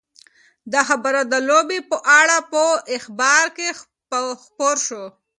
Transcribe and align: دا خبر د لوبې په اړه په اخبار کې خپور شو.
دا 0.71 0.81
خبر 0.89 1.13
د 1.31 1.33
لوبې 1.49 1.79
په 1.89 1.97
اړه 2.19 2.37
په 2.51 2.63
اخبار 2.97 3.45
کې 3.57 3.67
خپور 4.43 4.75
شو. 4.85 5.03